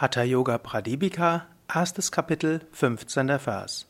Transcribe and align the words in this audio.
Hatha 0.00 0.22
Yoga 0.24 0.56
Pradipika, 0.56 1.42
erstes 1.68 2.10
Kapitel, 2.10 2.62
15. 2.72 3.38
Vers. 3.38 3.84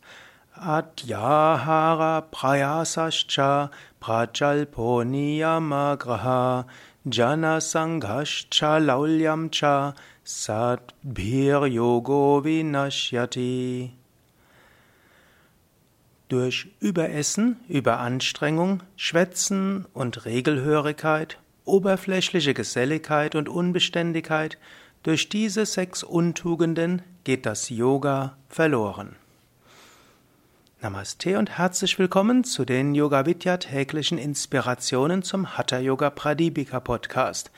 Adyahara 0.56 2.22
prayasascha 2.32 3.70
prajalpo 4.00 5.04
niyamagraha 5.04 6.66
jana 7.08 7.60
sanghascha 7.60 8.80
laulyamcha 8.80 9.94
sadbhir 10.24 11.68
yogo 11.68 12.42
vinashyati. 12.42 13.92
Durch 16.28 16.72
Überessen, 16.80 17.60
Überanstrengung, 17.68 18.82
Schwätzen 18.96 19.86
und 19.94 20.24
Regelhörigkeit, 20.24 21.38
oberflächliche 21.64 22.52
Geselligkeit 22.52 23.36
und 23.36 23.48
Unbeständigkeit 23.48 24.58
durch 25.02 25.28
diese 25.30 25.64
sechs 25.64 26.02
Untugenden 26.02 27.02
geht 27.24 27.46
das 27.46 27.70
Yoga 27.70 28.36
verloren. 28.48 29.16
Namaste 30.82 31.38
und 31.38 31.58
herzlich 31.58 31.98
willkommen 31.98 32.44
zu 32.44 32.64
den 32.64 32.94
Yoga 32.94 33.24
Vidya 33.24 33.56
täglichen 33.56 34.18
Inspirationen 34.18 35.22
zum 35.22 35.56
Hatha 35.56 35.78
Yoga 35.78 36.10
Pradipika 36.10 36.80
Podcast. 36.80 37.50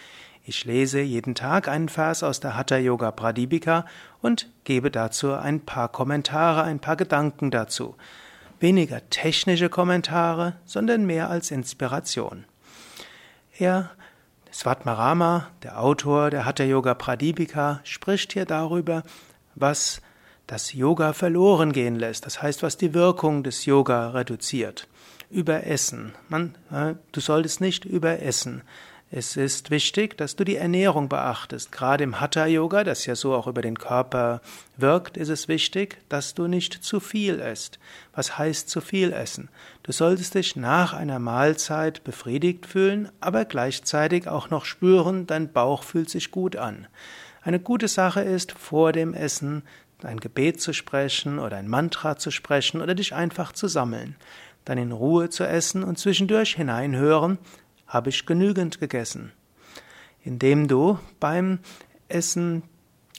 Ich 0.45 0.65
lese 0.65 1.01
jeden 1.01 1.35
Tag 1.35 1.69
einen 1.69 1.89
Vers 1.89 2.23
aus 2.23 2.41
der 2.41 2.57
Hatha 2.57 2.77
Yoga 2.77 3.11
Pradipika 3.11 3.87
und 4.21 4.49
gebe 4.65 4.91
dazu 4.91 5.35
ein 5.35 5.61
paar 5.61 5.89
Kommentare, 5.89 6.63
ein 6.63 6.81
paar 6.81 6.97
Gedanken 6.97 7.51
dazu. 7.51 7.97
Weniger 8.61 9.09
technische 9.11 9.69
Kommentare, 9.69 10.55
sondern 10.65 11.07
mehr 11.07 11.29
als 11.29 11.51
Inspiration. 11.51 12.45
Er 13.59 13.91
Svatmarama, 14.53 15.49
der 15.63 15.81
Autor 15.81 16.31
der 16.31 16.45
Hatha 16.45 16.65
Yoga 16.65 16.95
Pradipika, 16.95 17.81
spricht 17.85 18.35
hier 18.35 18.45
darüber, 18.45 19.03
was 19.55 20.03
das 20.47 20.73
Yoga 20.75 21.15
verloren 21.15 21.73
gehen 21.73 21.97
lässt, 21.97 22.27
das 22.27 22.43
heißt, 22.43 22.63
was 22.63 22.77
die 22.77 22.93
Wirkung 22.95 23.43
des 23.43 23.65
Yoga 23.65 24.11
reduziert. 24.11 24.89
Überessen. 25.31 26.13
Man, 26.29 26.55
äh, 26.71 26.95
du 27.13 27.21
solltest 27.21 27.63
nicht 27.63 27.87
überessen. 27.87 28.63
Es 29.15 29.37
ist 29.37 29.71
wichtig, 29.71 30.17
dass 30.17 30.37
du 30.37 30.45
die 30.45 30.57
Ernährung 30.57 31.11
beachtest. 31.11 31.71
Gerade 31.71 32.03
im 32.03 32.19
Hatha 32.19 32.47
Yoga, 32.47 32.83
das 32.83 33.05
ja 33.05 33.15
so 33.15 33.35
auch 33.35 33.47
über 33.47 33.61
den 33.61 33.79
Körper 33.79 34.41
wirkt, 34.79 35.19
ist 35.19 35.29
es 35.29 35.49
wichtig, 35.49 35.99
dass 36.09 36.33
du 36.33 36.47
nicht 36.47 36.83
zu 36.83 36.99
viel 36.99 37.35
isst. 37.35 37.79
Was 38.15 38.39
heißt 38.39 38.71
zu 38.71 38.81
viel 38.81 39.13
essen? 39.13 39.51
Du 39.83 39.93
solltest 39.93 40.35
dich 40.35 40.57
nach 40.57 40.95
einer 40.95 41.19
Mahlzeit 41.19 42.03
befriedigt 42.05 42.65
fühlen, 42.65 43.11
aber 43.21 43.45
gleichzeitig 43.45 44.29
auch 44.29 44.49
noch 44.49 44.65
spüren, 44.65 45.27
dein 45.27 45.53
Bauch 45.53 45.83
fühlt 45.83 46.09
sich 46.09 46.31
gut 46.31 46.57
an. 46.57 46.87
Eine 47.43 47.61
gute 47.61 47.89
Sache 47.89 48.23
ist, 48.23 48.53
vor 48.53 48.93
dem 48.93 49.13
Essen 49.13 49.63
ein 50.03 50.21
Gebet 50.21 50.63
zu 50.63 50.73
sprechen 50.73 51.39
oder 51.39 51.59
ein 51.59 51.69
Mantra 51.69 52.17
zu 52.17 52.31
sprechen 52.31 52.81
oder 52.81 52.95
dich 52.95 53.15
einfach 53.15 53.53
zu 53.53 53.69
sammeln. 53.69 54.17
Dann 54.65 54.79
in 54.79 54.93
Ruhe 54.93 55.29
zu 55.29 55.45
essen 55.45 55.85
und 55.85 55.99
zwischendurch 55.99 56.55
hineinhören, 56.55 57.37
habe 57.93 58.09
ich 58.09 58.25
genügend 58.25 58.81
gegessen? 58.81 59.33
Indem 60.25 60.67
du 60.67 60.99
beim 61.21 61.59
Essen 62.09 62.63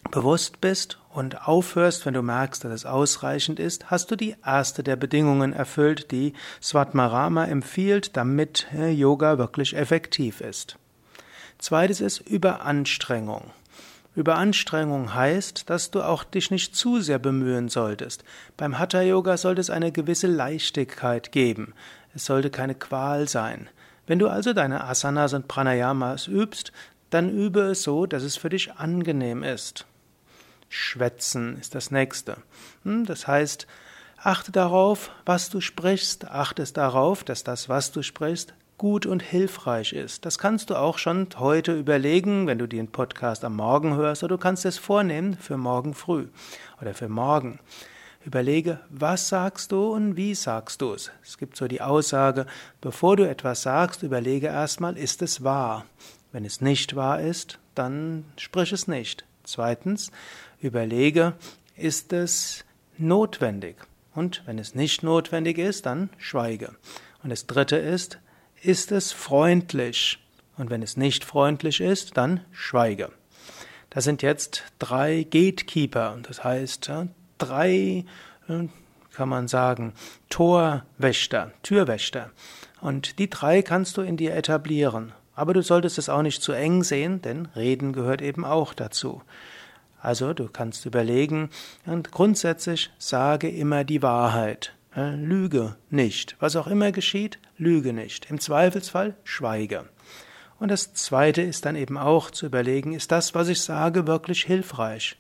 bewusst 0.10 0.62
bist 0.62 1.00
und 1.14 1.48
aufhörst, 1.48 2.06
wenn 2.06 2.16
du 2.16 2.22
merkst, 2.22 2.64
dass 2.64 2.74
es 2.74 2.86
ausreichend 2.86 3.60
ist, 3.60 3.92
hast 3.92 4.10
du 4.10 4.16
die 4.16 4.36
erste 4.44 4.84
der 4.84 4.96
Bedingungen 4.96 5.54
erfüllt, 5.54 6.12
die 6.12 6.34
Svatmarama 6.62 7.46
empfiehlt, 7.46 8.18
damit 8.18 8.68
Yoga 8.74 9.38
wirklich 9.38 9.76
effektiv 9.76 10.42
ist. 10.42 10.78
Zweites 11.60 12.02
ist 12.02 12.20
Überanstrengung. 12.20 13.52
Überanstrengung 14.16 15.14
heißt, 15.14 15.70
dass 15.70 15.92
du 15.92 16.02
auch 16.02 16.24
dich 16.24 16.52
nicht 16.52 16.76
zu 16.76 17.00
sehr 17.00 17.20
bemühen 17.20 17.70
solltest. 17.70 18.24
Beim 18.58 18.78
Hatha 18.78 19.02
Yoga 19.02 19.38
sollte 19.38 19.62
es 19.62 19.70
eine 19.70 19.92
gewisse 19.92 20.28
Leichtigkeit 20.28 21.32
geben. 21.32 21.74
Es 22.14 22.26
sollte 22.26 22.50
keine 22.50 22.76
Qual 22.76 23.28
sein. 23.28 23.70
Wenn 24.06 24.20
du 24.20 24.28
also 24.28 24.54
deine 24.54 24.84
Asanas 24.84 25.34
und 25.34 25.48
Pranayamas 25.48 26.28
übst, 26.28 26.72
dann 27.10 27.30
übe 27.30 27.62
es 27.62 27.84
so, 27.84 28.06
dass 28.06 28.24
es 28.24 28.36
für 28.36 28.50
dich 28.50 28.74
angenehm 28.74 29.44
ist. 29.44 29.86
Schwätzen 30.68 31.58
ist 31.60 31.76
das 31.76 31.92
nächste. 31.92 32.38
Hm, 32.84 33.06
das 33.06 33.28
heißt, 33.28 33.68
achte 34.18 34.52
darauf, 34.52 35.12
was 35.26 35.50
du 35.50 35.62
sprichst, 35.62 36.30
achte 36.30 36.64
darauf, 36.74 37.24
dass 37.24 37.44
das, 37.44 37.70
was 37.70 37.92
du 37.92 38.02
sprichst, 38.02 38.54
gut 38.78 39.06
und 39.06 39.22
hilfreich 39.22 39.94
ist. 39.94 40.26
Das 40.26 40.40
kannst 40.40 40.70
du 40.70 40.76
auch 40.76 40.98
schon 40.98 41.28
heute 41.38 41.78
überlegen, 41.78 42.48
wenn 42.48 42.58
du 42.58 42.68
den 42.68 42.88
Podcast 42.88 43.46
am 43.46 43.56
Morgen 43.56 43.96
hörst, 43.96 44.24
oder 44.24 44.36
du 44.36 44.42
kannst 44.42 44.66
es 44.66 44.78
vornehmen 44.78 45.38
für 45.38 45.58
morgen 45.58 45.94
früh 45.94 46.28
oder 46.82 46.94
für 46.94 47.08
morgen. 47.08 47.60
Überlege, 48.26 48.80
was 48.90 49.28
sagst 49.28 49.74
du 49.74 49.92
und 49.92 50.16
wie 50.16 50.34
sagst 50.34 50.82
du 50.82 50.94
es. 50.94 51.12
Es 51.24 51.38
gibt 51.38 51.58
so 51.58 51.68
die 51.68 51.82
Aussage, 51.82 52.46
bevor 52.80 53.18
du 53.18 53.28
etwas 53.28 53.64
sagst, 53.64 54.02
überlege 54.02 54.48
erstmal, 54.48 54.98
ist 54.98 55.22
es 55.22 55.44
wahr? 55.44 55.86
Wenn 56.32 56.46
es 56.46 56.62
nicht 56.62 56.96
wahr 56.96 57.20
ist, 57.20 57.60
dann 57.76 58.26
sprich 58.38 58.72
es 58.72 58.88
nicht. 58.88 59.26
Zweitens, 59.44 60.10
überlege, 60.62 61.34
ist 61.76 62.14
es 62.14 62.64
notwendig? 62.98 63.76
Und 64.16 64.44
wenn 64.46 64.58
es 64.58 64.74
nicht 64.74 65.04
notwendig 65.04 65.58
ist, 65.58 65.86
dann 65.86 66.10
schweige. 66.18 66.76
Und 67.24 67.30
das 67.30 67.46
dritte 67.46 67.76
ist, 67.76 68.20
ist 68.62 68.94
es 68.94 69.12
freundlich? 69.12 70.20
Und 70.56 70.70
wenn 70.70 70.82
es 70.82 70.96
nicht 70.96 71.26
freundlich 71.26 71.82
ist, 71.82 72.16
dann 72.16 72.40
schweige. 72.52 73.12
Das 73.90 74.06
sind 74.06 74.22
jetzt 74.22 74.64
drei 74.80 75.24
Gatekeeper, 75.24 76.18
das 76.24 76.44
heißt 76.44 76.90
drei, 77.46 78.06
äh, 78.48 78.68
kann 79.14 79.30
man 79.30 79.48
sagen, 79.48 79.94
Torwächter, 80.30 81.52
Türwächter. 81.62 82.32
Und 82.82 83.20
die 83.20 83.30
drei 83.30 83.62
kannst 83.62 83.98
du 83.98 84.02
in 84.02 84.18
dir 84.18 84.36
etablieren. 84.36 85.14
Aber 85.36 85.54
du 85.54 85.62
solltest 85.62 85.98
es 85.98 86.10
auch 86.10 86.22
nicht 86.22 86.42
zu 86.42 86.52
eng 86.52 86.84
sehen, 86.84 87.22
denn 87.22 87.48
Reden 87.56 87.94
gehört 87.94 88.22
eben 88.22 88.46
auch 88.46 88.74
dazu. 88.74 89.22
Also 90.00 90.34
du 90.34 90.50
kannst 90.50 90.86
überlegen 90.86 91.50
und 91.86 92.12
grundsätzlich 92.12 92.92
sage 92.98 93.50
immer 93.50 93.84
die 93.84 94.02
Wahrheit. 94.02 94.74
Äh, 94.96 95.16
lüge 95.16 95.76
nicht. 95.90 96.36
Was 96.40 96.56
auch 96.56 96.68
immer 96.68 96.92
geschieht, 96.92 97.40
lüge 97.58 97.94
nicht. 97.94 98.30
Im 98.30 98.40
Zweifelsfall 98.40 99.16
schweige. 99.24 99.86
Und 100.60 100.70
das 100.70 100.94
Zweite 100.94 101.42
ist 101.42 101.66
dann 101.66 101.76
eben 101.76 101.98
auch 101.98 102.32
zu 102.32 102.46
überlegen, 102.46 102.94
ist 102.94 103.12
das, 103.12 103.34
was 103.34 103.48
ich 103.48 103.62
sage, 103.62 104.08
wirklich 104.08 104.44
hilfreich? 104.44 105.18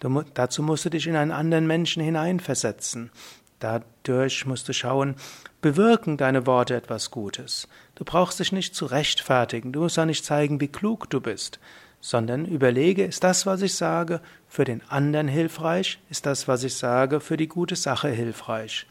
Du, 0.00 0.22
dazu 0.34 0.62
musst 0.62 0.84
du 0.84 0.90
dich 0.90 1.06
in 1.06 1.16
einen 1.16 1.32
anderen 1.32 1.66
Menschen 1.66 2.02
hineinversetzen. 2.02 3.10
Dadurch 3.58 4.44
musst 4.44 4.68
du 4.68 4.74
schauen, 4.74 5.16
bewirken 5.62 6.16
deine 6.18 6.46
Worte 6.46 6.76
etwas 6.76 7.10
Gutes. 7.10 7.68
Du 7.94 8.04
brauchst 8.04 8.38
dich 8.38 8.52
nicht 8.52 8.74
zu 8.74 8.86
rechtfertigen, 8.86 9.72
du 9.72 9.80
musst 9.80 9.98
auch 9.98 10.04
nicht 10.04 10.24
zeigen, 10.24 10.60
wie 10.60 10.68
klug 10.68 11.08
du 11.08 11.20
bist, 11.20 11.58
sondern 12.00 12.44
überlege, 12.44 13.04
ist 13.04 13.24
das, 13.24 13.46
was 13.46 13.62
ich 13.62 13.74
sage, 13.74 14.20
für 14.46 14.64
den 14.64 14.82
anderen 14.88 15.28
hilfreich? 15.28 15.98
Ist 16.10 16.26
das, 16.26 16.46
was 16.46 16.62
ich 16.64 16.74
sage, 16.74 17.20
für 17.20 17.38
die 17.38 17.48
gute 17.48 17.76
Sache 17.76 18.08
hilfreich? 18.08 18.86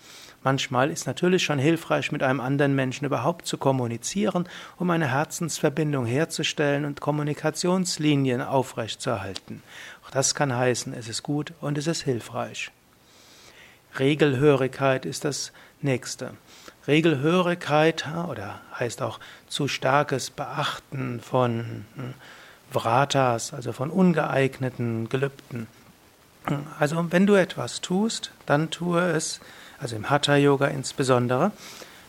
Manchmal 0.46 0.92
ist 0.92 1.08
natürlich 1.08 1.44
schon 1.44 1.58
hilfreich, 1.58 2.12
mit 2.12 2.22
einem 2.22 2.40
anderen 2.40 2.76
Menschen 2.76 3.06
überhaupt 3.06 3.48
zu 3.48 3.58
kommunizieren, 3.58 4.48
um 4.78 4.92
eine 4.92 5.08
Herzensverbindung 5.08 6.06
herzustellen 6.06 6.86
und 6.86 7.02
Kommunikationslinien 7.02 8.44
aufrechtzuerhalten. 8.44 9.64
Auch 10.06 10.12
das 10.12 10.36
kann 10.36 10.56
heißen, 10.56 10.94
es 10.94 11.10
ist 11.10 11.24
gut 11.24 11.54
und 11.62 11.80
es 11.80 11.88
ist 11.88 12.04
hilfreich. 12.04 12.70
Regelhörigkeit 13.98 15.08
ist 15.08 15.26
das 15.26 15.52
nächste. 15.82 16.36
Regelhörigkeit 16.88 18.06
oder 18.30 18.62
heißt 18.80 19.02
auch 19.02 19.20
zu 19.48 19.68
starkes 19.68 20.30
Beachten 20.30 21.22
von 21.22 21.86
hm, 21.96 22.14
Vratas, 22.70 23.52
also 23.52 23.74
von 23.74 23.90
ungeeigneten 23.90 25.10
Gelübden. 25.10 25.66
Also 26.78 27.12
wenn 27.12 27.26
du 27.26 27.34
etwas 27.34 27.82
tust, 27.82 28.30
dann 28.46 28.70
tue 28.70 29.02
es, 29.02 29.40
also 29.80 29.96
im 29.96 30.10
Hatha 30.10 30.36
Yoga 30.36 30.68
insbesondere, 30.68 31.52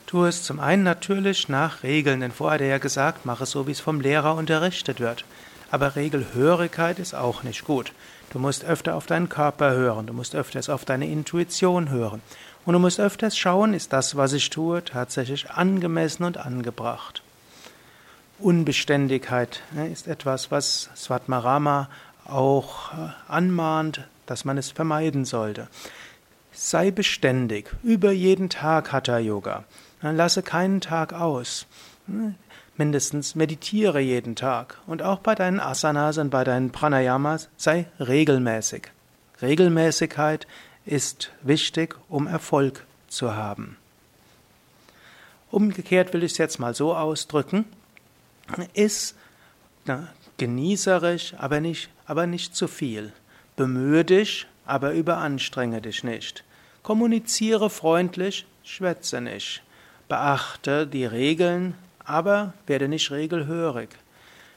tue 0.07 0.29
es 0.29 0.43
zum 0.43 0.61
einen 0.61 0.83
natürlich 0.83 1.49
nach 1.49 1.83
Regeln, 1.83 2.21
denn 2.21 2.33
vorher 2.33 2.55
hat 2.55 2.61
er 2.61 2.69
ja 2.69 2.79
gesagt, 2.79 3.27
mache 3.27 3.45
es 3.45 3.51
so, 3.51 3.67
wie 3.67 3.73
es 3.73 3.81
vom 3.81 4.01
Lehrer 4.01 4.35
unterrichtet 4.35 5.01
wird. 5.01 5.25
Aber 5.71 5.97
Regelhörigkeit 5.97 6.99
ist 6.99 7.15
auch 7.15 7.43
nicht 7.43 7.65
gut. 7.65 7.93
Du 8.31 8.39
musst 8.39 8.65
öfter 8.65 8.95
auf 8.95 9.07
deinen 9.07 9.29
Körper 9.29 9.73
hören, 9.73 10.07
du 10.07 10.13
musst 10.13 10.35
öfters 10.35 10.69
auf 10.69 10.85
deine 10.85 11.07
Intuition 11.07 11.91
hören. 11.91 12.23
Und 12.65 12.73
du 12.73 12.79
musst 12.79 12.99
öfters 12.99 13.39
schauen, 13.39 13.75
ist 13.75 13.93
das, 13.93 14.17
was 14.17 14.33
ich 14.33 14.51
tue, 14.51 14.85
tatsächlich 14.85 15.51
angemessen 15.51 16.25
und 16.25 16.37
angebracht. 16.37 17.23
Unbeständigkeit 18.39 19.63
ne, 19.73 19.89
ist 19.89 20.09
etwas, 20.09 20.51
was 20.51 20.91
Svatmarama 20.97 21.89
auch 22.25 22.93
äh, 22.93 23.09
anmahnt, 23.29 24.03
dass 24.27 24.45
man 24.45 24.59
es 24.59 24.73
vermeiden 24.73 25.25
sollte. 25.25 25.69
Sei 26.59 26.91
beständig, 26.91 27.77
über 27.83 28.13
jeden 28.13 28.49
Tag 28.49 28.91
Hatha 28.91 29.19
Yoga. 29.19 29.65
Lasse 30.01 30.43
keinen 30.43 30.81
Tag 30.81 31.13
aus. 31.13 31.67
mindestens 32.79 33.35
meditiere 33.35 34.01
jeden 34.01 34.37
Tag 34.37 34.79
und 34.87 35.03
auch 35.03 35.19
bei 35.19 35.35
deinen 35.35 35.61
Asanas 35.61 36.17
und 36.17 36.31
bei 36.31 36.45
deinen 36.45 36.73
Pranayamas 36.73 37.51
sei 37.59 37.87
regelmäßig. 38.01 38.89
Regelmäßigkeit 39.43 40.47
ist 40.87 41.31
wichtig, 41.43 41.95
um 42.09 42.27
Erfolg 42.27 42.87
zu 43.07 43.37
haben. 43.37 43.77
Umgekehrt 45.51 46.15
will 46.15 46.25
ich 46.25 46.33
es 46.33 46.39
jetzt 46.39 46.59
mal 46.59 46.75
so 46.75 46.97
ausdrücken, 46.97 47.67
ist 48.73 49.15
na, 49.85 50.09
genießerisch, 50.39 51.35
aber 51.37 51.61
nicht, 51.61 51.91
aber 52.07 52.27
nicht 52.27 52.57
zu 52.57 52.67
viel. 52.67 53.13
Bemühe 53.57 54.07
dich, 54.07 54.47
aber 54.67 54.93
überanstrenge 54.93 55.81
dich 55.81 56.05
nicht. 56.05 56.45
Kommuniziere 56.83 57.71
freundlich, 57.71 58.47
schwätze 58.63 59.21
nicht. 59.21 59.63
Beachte 60.09 60.87
die 60.87 61.05
Regeln, 61.05 61.75
aber 62.05 62.53
werde 62.67 62.89
nicht 62.89 63.11
regelhörig. 63.11 63.89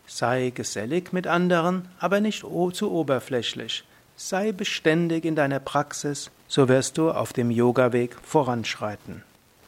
Sei 0.05 0.51
gesellig 0.53 1.13
mit 1.13 1.27
anderen, 1.27 1.87
aber 1.99 2.19
nicht 2.19 2.43
zu 2.73 2.91
oberflächlich. 2.91 3.83
Sei 4.15 4.51
beständig 4.51 5.23
in 5.23 5.35
deiner 5.35 5.59
Praxis, 5.59 6.29
so 6.47 6.67
wirst 6.67 6.97
du 6.97 7.11
auf 7.11 7.31
dem 7.31 7.51
Yoga-Weg 7.51 8.15
voranschreiten. 8.21 9.23